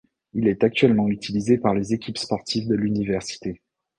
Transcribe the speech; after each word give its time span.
Il 0.33 0.47
est 0.47 0.63
actuellement 0.63 1.09
utilisé 1.09 1.59
par 1.59 1.75
les 1.75 1.93
équipes 1.93 2.17
sportives 2.17 2.67
de 2.67 2.73
l'université. 2.73 3.61